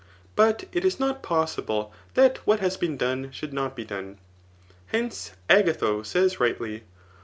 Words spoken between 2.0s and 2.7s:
that what